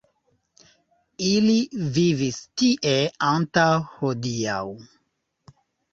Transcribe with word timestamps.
Ili 1.27 1.57
vivis 1.99 2.39
tie 2.61 2.97
antaŭ 3.29 3.69
hodiaŭ. 3.99 4.59